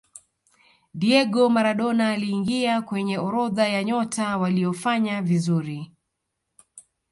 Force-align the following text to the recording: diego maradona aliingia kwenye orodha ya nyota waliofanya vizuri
diego 0.93 1.49
maradona 1.49 2.09
aliingia 2.09 2.81
kwenye 2.81 3.17
orodha 3.19 3.67
ya 3.67 3.83
nyota 3.83 4.37
waliofanya 4.37 5.21
vizuri 5.21 5.91